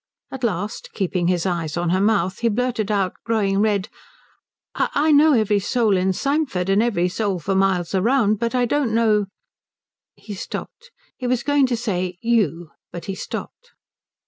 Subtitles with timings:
[0.31, 3.87] At last, keeping his eyes on her mouth he blurted out, growing red,
[4.73, 8.95] "I know every soul in Symford, and every soul for miles round, but I don't
[8.95, 9.27] know"
[10.15, 10.89] He stopped.
[11.17, 13.73] He was going to say "you," but he stopped.